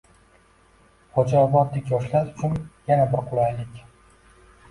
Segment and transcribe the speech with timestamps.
[1.17, 2.57] Xo‘jaobodlik yoshlar uchun
[2.87, 3.85] yana bir qulaylikng